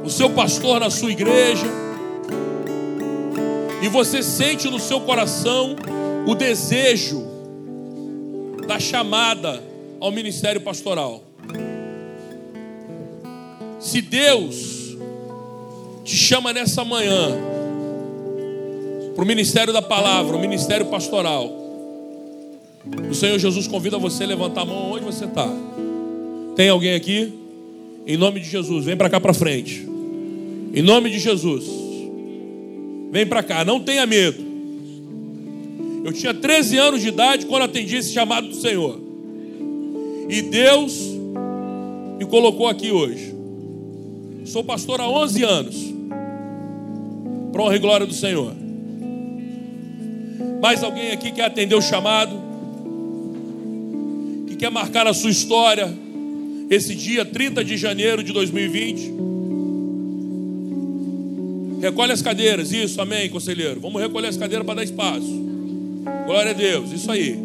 [0.04, 1.66] o seu pastor na sua igreja,
[3.82, 5.76] e você sente no seu coração
[6.28, 7.26] o desejo
[8.68, 9.64] da chamada
[10.00, 11.24] ao ministério pastoral.
[13.80, 14.96] Se Deus
[16.04, 17.32] te chama nessa manhã
[19.16, 21.61] para o ministério da palavra, o ministério pastoral,
[23.10, 25.48] o Senhor Jesus convida você a levantar a mão onde você está.
[26.56, 27.32] Tem alguém aqui?
[28.08, 29.88] Em nome de Jesus, vem para cá para frente.
[30.74, 31.66] Em nome de Jesus,
[33.12, 34.52] vem para cá, não tenha medo.
[36.04, 39.00] Eu tinha 13 anos de idade quando atendi esse chamado do Senhor.
[40.28, 40.98] E Deus
[42.18, 43.36] me colocou aqui hoje.
[44.46, 45.94] Sou pastor há 11 anos.
[47.52, 48.56] Para honra e glória do Senhor.
[50.62, 52.51] Mais alguém aqui quer atender o chamado?
[54.62, 55.92] Que quer marcar a sua história?
[56.70, 59.12] Esse dia 30 de janeiro de 2020.
[61.82, 63.80] Recolhe as cadeiras, isso, amém, conselheiro.
[63.80, 65.26] Vamos recolher as cadeiras para dar espaço.
[66.28, 67.40] Glória a Deus, isso aí.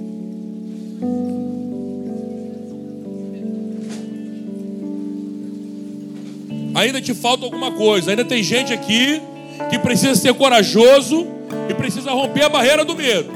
[6.74, 8.10] Ainda te falta alguma coisa.
[8.10, 9.22] Ainda tem gente aqui
[9.70, 11.26] que precisa ser corajoso
[11.70, 13.35] e precisa romper a barreira do medo.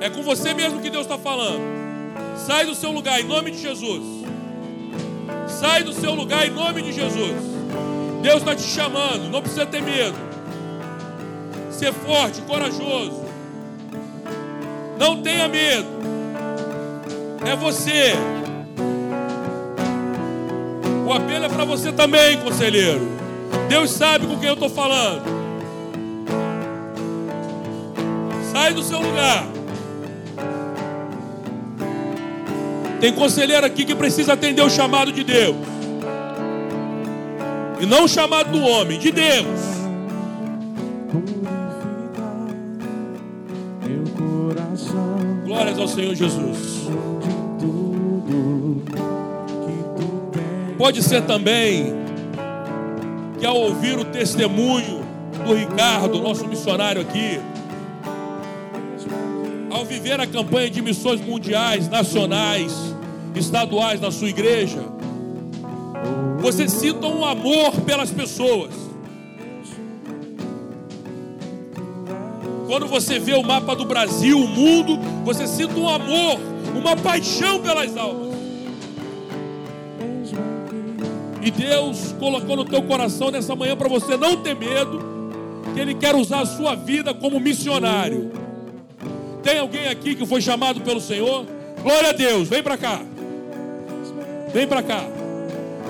[0.00, 1.60] É com você mesmo que Deus está falando.
[2.46, 4.02] Sai do seu lugar em nome de Jesus.
[5.46, 7.36] Sai do seu lugar em nome de Jesus.
[8.22, 10.16] Deus está te chamando, não precisa ter medo.
[11.70, 13.24] Ser forte, corajoso.
[14.98, 15.88] Não tenha medo.
[17.46, 18.14] É você.
[21.06, 23.06] O apelo é para você também, conselheiro.
[23.68, 25.24] Deus sabe com quem eu estou falando.
[28.52, 29.59] Sai do seu lugar.
[33.00, 35.56] Tem conselheiro aqui que precisa atender o chamado de Deus.
[37.80, 39.46] E não o chamado do homem, de Deus.
[45.44, 46.90] Glórias ao Senhor Jesus.
[50.76, 51.94] Pode ser também
[53.38, 55.00] que ao ouvir o testemunho
[55.46, 57.40] do Ricardo, nosso missionário aqui,
[59.70, 62.89] ao viver a campanha de missões mundiais, nacionais,
[63.34, 64.82] estaduais na sua igreja,
[66.40, 68.72] você sinta um amor pelas pessoas.
[72.66, 76.38] Quando você vê o mapa do Brasil, o mundo, você sente um amor,
[76.74, 78.30] uma paixão pelas almas.
[81.42, 85.00] E Deus colocou no teu coração nessa manhã para você não ter medo,
[85.74, 88.30] que Ele quer usar a sua vida como missionário.
[89.42, 91.46] Tem alguém aqui que foi chamado pelo Senhor?
[91.82, 93.02] Glória a Deus, vem para cá.
[94.52, 95.04] Vem para cá.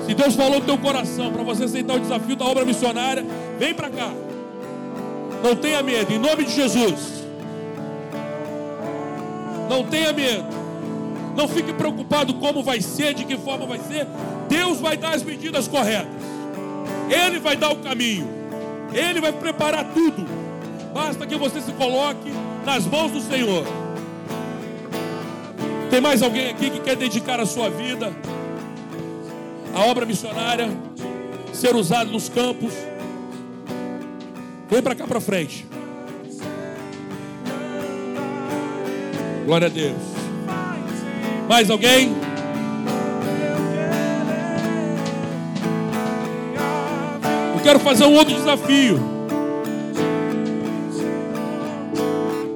[0.05, 3.25] Se Deus falou no teu coração para você aceitar o desafio da obra missionária,
[3.57, 4.11] vem para cá.
[5.43, 7.23] Não tenha medo, em nome de Jesus.
[9.69, 10.45] Não tenha medo.
[11.35, 14.05] Não fique preocupado como vai ser, de que forma vai ser.
[14.49, 16.11] Deus vai dar as medidas corretas.
[17.09, 18.27] Ele vai dar o caminho.
[18.93, 20.25] Ele vai preparar tudo.
[20.93, 22.31] Basta que você se coloque
[22.65, 23.65] nas mãos do Senhor.
[25.89, 28.11] Tem mais alguém aqui que quer dedicar a sua vida
[29.73, 30.69] à obra missionária,
[31.53, 32.73] ser usado nos campos?
[34.69, 35.65] Vem para cá para frente.
[39.45, 39.97] Glória a Deus.
[41.47, 42.15] Mais alguém?
[47.53, 48.99] Eu quero fazer um outro desafio.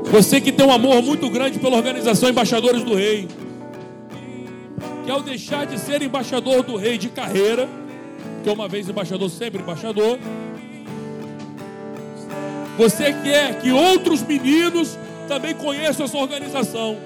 [0.05, 3.27] Você que tem um amor muito grande pela organização Embaixadores do Rei,
[5.05, 7.69] que ao deixar de ser embaixador do Rei de carreira,
[8.43, 10.17] que é uma vez embaixador, sempre embaixador,
[12.75, 14.97] você quer que outros meninos
[15.27, 16.97] também conheçam essa organização.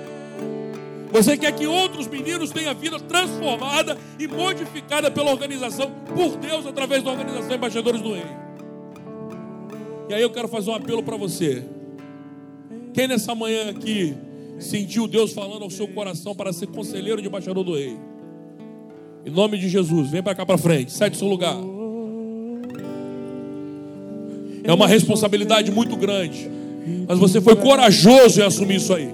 [1.11, 6.65] Você quer que outros meninos tenham a vida transformada e modificada pela organização, por Deus,
[6.65, 8.25] através da organização Embaixadores do Rei.
[10.07, 11.65] E aí eu quero fazer um apelo para você.
[12.93, 14.15] Quem nessa manhã aqui
[14.59, 17.97] sentiu Deus falando ao seu coração para ser conselheiro de embaixador do rei?
[19.25, 21.55] Em nome de Jesus, vem para cá para frente, sai do seu lugar.
[24.63, 26.49] É uma responsabilidade muito grande.
[27.07, 29.09] Mas você foi corajoso em assumir isso aí.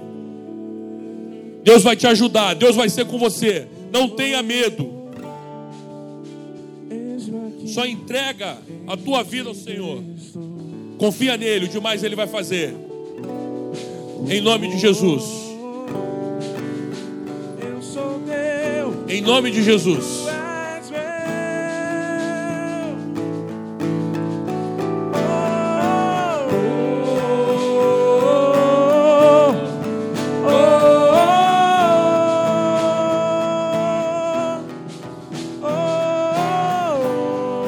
[1.62, 3.66] Deus vai te ajudar, Deus vai ser com você.
[3.92, 4.94] Não tenha medo.
[7.66, 10.02] Só entrega a tua vida ao Senhor.
[10.98, 12.85] Confia nele, o demais ele vai fazer.
[14.24, 15.46] Em nome de Jesus.
[19.08, 20.26] Em nome de Jesus.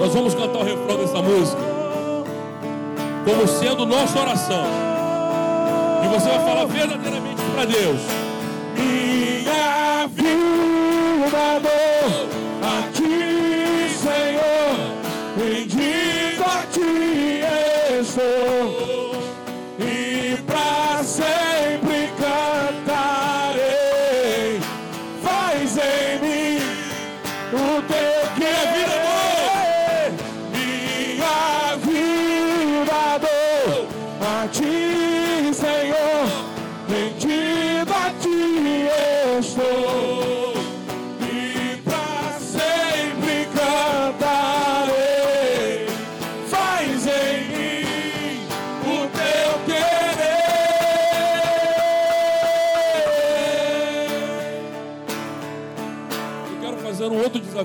[0.00, 1.60] Nós vamos cantar o refrão dessa música
[3.24, 4.87] como sendo nossa oração.
[6.18, 8.27] Você vai falar verdadeiramente para Deus.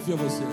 [0.04, 0.44] Desafio a você.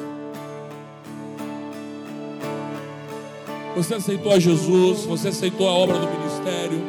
[3.76, 6.80] Você aceitou a Jesus, você aceitou a obra do ministério,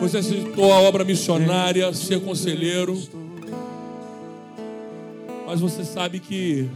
[0.00, 2.98] você aceitou a obra missionária, ser conselheiro.
[5.46, 6.68] Mas você sabe que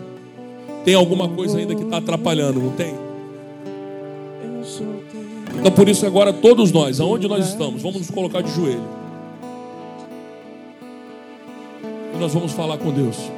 [0.84, 2.94] tem alguma coisa ainda que está atrapalhando, não tem?
[5.58, 8.86] Então por isso agora todos nós, aonde nós estamos, vamos nos colocar de joelho.
[12.14, 13.37] E nós vamos falar com Deus.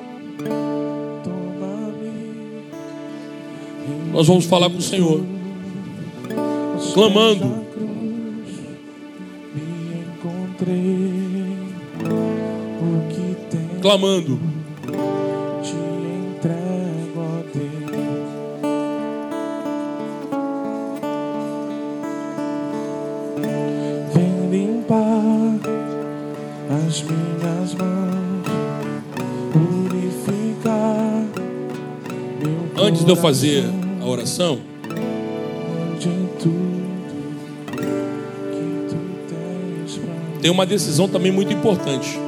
[4.12, 5.22] Nós vamos falar com o Senhor,
[6.94, 7.64] clamando.
[9.54, 11.54] Me encontrei
[12.80, 14.40] o que tem clamando.
[15.62, 17.90] te entrego a Deus.
[24.12, 25.61] Vem limpar
[26.86, 28.46] as minhas mãos,
[29.52, 31.24] purificar
[32.40, 34.61] meu Antes de eu fazer a oração,
[40.40, 42.18] tem uma decisão também muito importante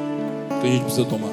[0.61, 1.31] que a gente precisa tomar.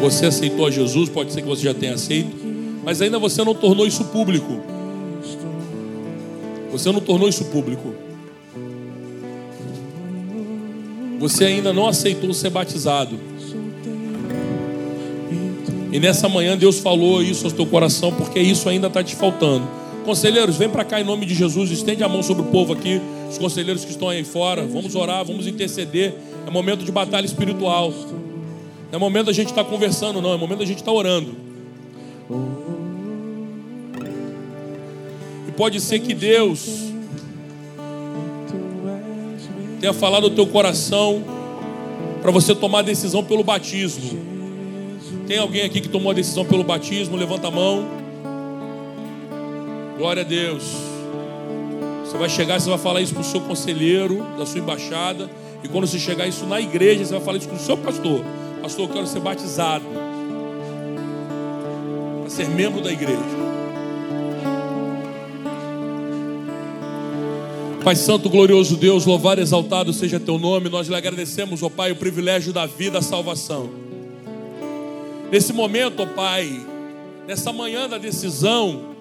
[0.00, 2.34] Você aceitou a Jesus, pode ser que você já tenha aceito,
[2.82, 4.60] mas ainda você não tornou isso público.
[6.72, 7.94] Você não tornou isso público.
[11.18, 13.29] Você ainda não aceitou ser batizado.
[15.92, 19.66] E nessa manhã Deus falou isso ao teu coração, porque isso ainda está te faltando.
[20.04, 23.00] Conselheiros, vem para cá em nome de Jesus, estende a mão sobre o povo aqui,
[23.28, 24.64] os conselheiros que estão aí fora.
[24.66, 26.14] Vamos orar, vamos interceder.
[26.46, 27.92] É momento de batalha espiritual.
[28.90, 31.34] Não é momento da gente estar conversando, não, é momento da gente estar orando.
[35.46, 36.90] E pode ser que Deus
[39.80, 41.22] tenha falado ao teu coração
[42.22, 44.29] para você tomar decisão pelo batismo.
[45.30, 47.16] Tem alguém aqui que tomou a decisão pelo batismo?
[47.16, 47.86] Levanta a mão.
[49.96, 50.64] Glória a Deus.
[52.04, 55.30] Você vai chegar, você vai falar isso para o seu conselheiro da sua embaixada.
[55.62, 58.24] E quando você chegar isso na igreja, você vai falar isso com o seu pastor.
[58.60, 59.84] Pastor, eu quero ser batizado.
[62.22, 63.20] Para ser membro da igreja.
[67.84, 70.68] Pai Santo, glorioso Deus, louvado exaltado seja teu nome.
[70.68, 73.79] Nós lhe agradecemos, ó Pai, o privilégio da vida, a salvação.
[75.30, 76.60] Nesse momento, ó Pai,
[77.26, 78.96] nessa manhã da decisão,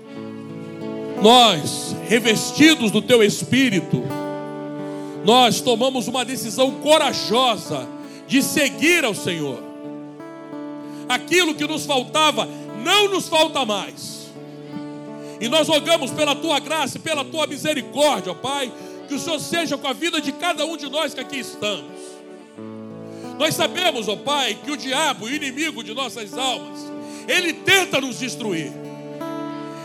[1.21, 4.03] nós, revestidos do teu espírito,
[5.25, 7.87] nós tomamos uma decisão corajosa
[8.27, 9.59] de seguir ao Senhor.
[11.07, 12.47] Aquilo que nos faltava
[12.83, 14.29] não nos falta mais.
[15.41, 18.71] E nós rogamos pela tua graça e pela tua misericórdia, ó Pai,
[19.07, 21.98] que o Senhor seja com a vida de cada um de nós que aqui estamos.
[23.39, 26.77] Nós sabemos, ó Pai, que o diabo, o inimigo de nossas almas,
[27.25, 28.69] ele tenta nos destruir.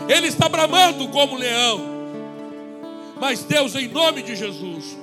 [0.09, 1.79] Ele está bramando como leão.
[3.17, 4.97] Mas Deus, em nome de Jesus,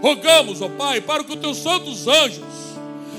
[0.00, 2.44] rogamos, ó Pai, para que os teus santos anjos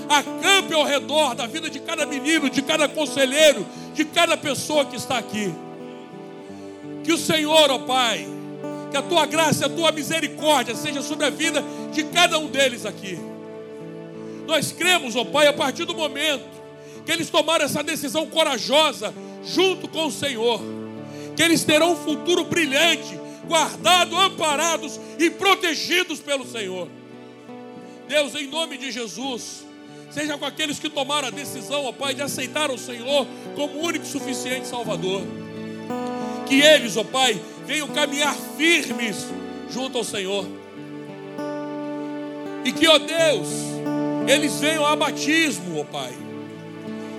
[0.08, 4.96] acampe ao redor da vida de cada menino, de cada conselheiro, de cada pessoa que
[4.96, 5.54] está aqui.
[7.04, 8.26] Que o Senhor, ó Pai,
[8.92, 11.62] que a tua graça a tua misericórdia seja sobre a vida
[11.92, 13.20] de cada um deles aqui.
[14.50, 16.44] Nós cremos, ó Pai, a partir do momento
[17.06, 19.14] que eles tomaram essa decisão corajosa
[19.46, 20.60] junto com o Senhor,
[21.36, 23.16] que eles terão um futuro brilhante,
[23.48, 26.88] guardados, amparados e protegidos pelo Senhor.
[28.08, 29.68] Deus, em nome de Jesus,
[30.10, 34.04] seja com aqueles que tomaram a decisão, ó Pai, de aceitar o Senhor como único
[34.04, 35.22] e suficiente Salvador.
[36.48, 39.28] Que eles, ó Pai, venham caminhar firmes
[39.70, 40.44] junto ao Senhor.
[42.66, 43.48] E que, ó Deus,
[44.28, 46.14] eles venham a batismo, ó Pai.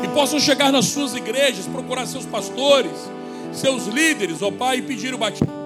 [0.02, 3.10] E possam chegar nas suas igrejas, procurar seus pastores,
[3.52, 5.59] seus líderes, ó Pai, e pedir o batismo.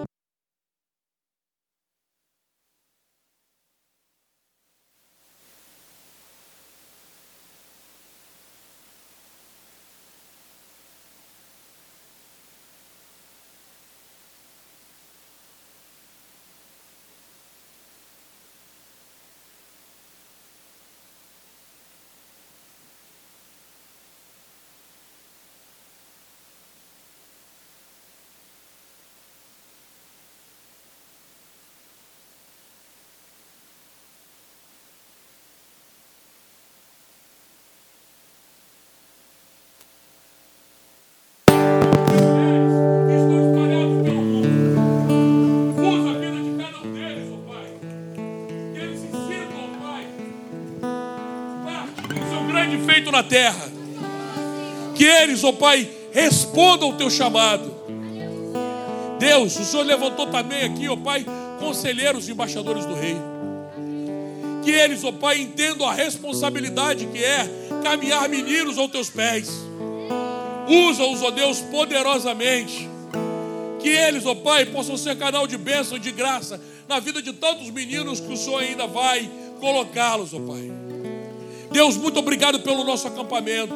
[53.34, 53.68] Terra.
[54.94, 57.74] Que eles, ó oh Pai, respondam o teu chamado.
[59.18, 61.26] Deus, o Senhor levantou também aqui, ó oh Pai,
[61.58, 63.16] conselheiros e embaixadores do Rei.
[64.62, 67.48] Que eles, ó Pai, entendam a responsabilidade que é
[67.82, 69.50] caminhar meninos aos teus pés.
[70.68, 72.88] Usa-os, ó Deus, poderosamente.
[73.80, 77.32] Que eles, ó Pai, possam ser canal de bênção e de graça na vida de
[77.32, 79.28] tantos meninos que o Senhor ainda vai
[79.58, 80.83] colocá-los, ó Pai.
[81.74, 83.74] Deus, muito obrigado pelo nosso acampamento.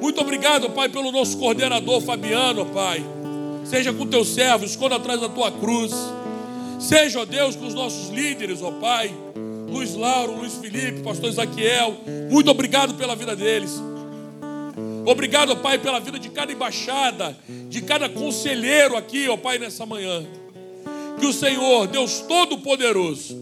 [0.00, 3.04] Muito obrigado, Pai, pelo nosso coordenador Fabiano, Pai.
[3.64, 5.92] Seja com teus servos, esconda atrás da tua cruz.
[6.78, 9.12] Seja, ó Deus, com os nossos líderes, ó Pai.
[9.68, 11.96] Luiz Lauro, Luiz Felipe, pastor Ezequiel.
[12.30, 13.72] Muito obrigado pela vida deles.
[15.04, 17.36] Obrigado, Pai, pela vida de cada embaixada,
[17.68, 20.24] de cada conselheiro aqui, ó Pai, nessa manhã.
[21.18, 23.36] Que o Senhor, Deus Todo-Poderoso,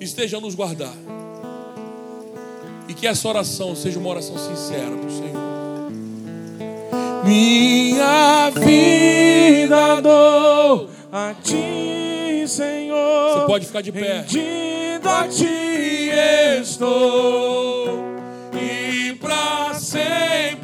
[0.00, 1.05] esteja nos guardar.
[2.88, 5.46] E que essa oração seja uma oração sincera para o Senhor.
[7.24, 13.40] Minha vida dou a ti, Senhor.
[13.40, 14.24] Você pode ficar de pé.
[14.28, 15.66] Rendido a ti
[16.60, 18.04] estou
[18.52, 20.55] e para sempre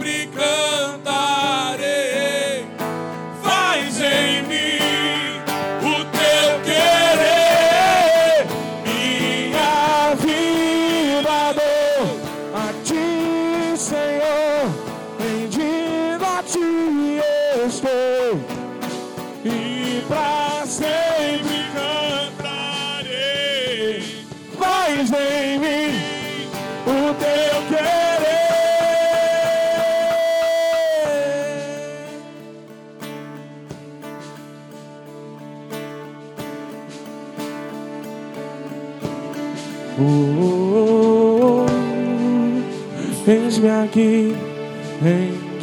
[43.63, 44.35] Eis-me aqui.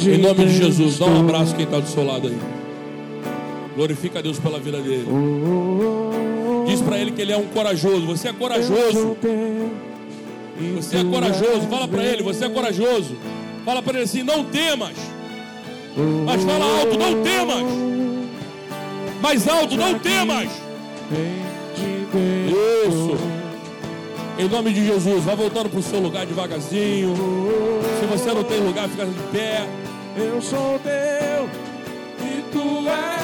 [0.02, 2.38] Em nome de Jesus, dá um abraço quem está do seu lado aí.
[3.76, 5.06] Glorifica a Deus pela vida dele.
[6.66, 8.06] Diz para ele que ele é um corajoso.
[8.06, 9.16] Você é corajoso.
[10.76, 11.68] Você é corajoso.
[11.68, 13.16] Fala para ele, você é corajoso.
[13.64, 14.96] Fala para ele assim: não temas.
[16.24, 17.64] Mas fala alto: não temas.
[19.20, 20.48] Mais alto: não temas.
[22.86, 23.39] Isso.
[24.40, 27.14] Em nome de Jesus, vai voltando para o seu lugar devagarzinho.
[28.00, 29.68] Se você não tem lugar, fica de pé.
[30.16, 31.46] Eu sou teu
[32.26, 33.19] e tu és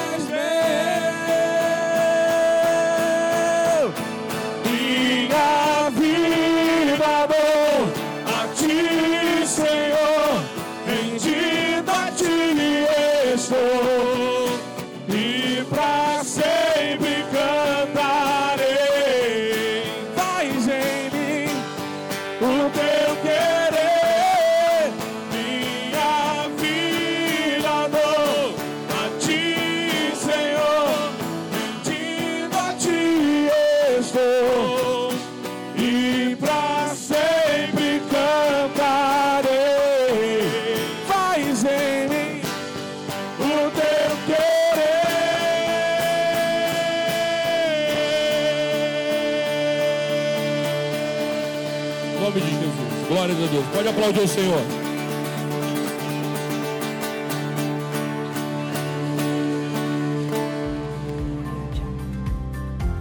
[53.87, 54.61] Pode aplaudir o Senhor.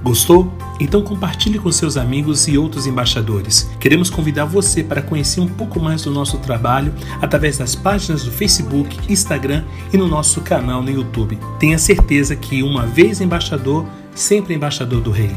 [0.04, 0.52] Gostou?
[0.78, 3.68] Então compartilhe com seus amigos e outros embaixadores.
[3.80, 8.30] Queremos convidar você para conhecer um pouco mais do nosso trabalho através das páginas do
[8.30, 11.36] Facebook, Instagram e no nosso canal no YouTube.
[11.58, 15.34] Tenha certeza que uma vez embaixador, sempre embaixador do Rei.